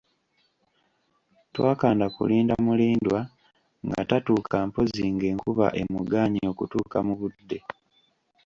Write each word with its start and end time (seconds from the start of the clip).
Twakanda 1.53 2.05
kulinda 2.15 2.53
Mulindwa 2.65 3.19
nga 3.87 3.99
tatuuka 4.09 4.57
mpozzi 4.67 5.03
ng'enkuba 5.13 5.67
emugaanyi 5.81 6.41
okutuuka 6.51 6.97
mu 7.07 7.13
budde. 7.19 7.59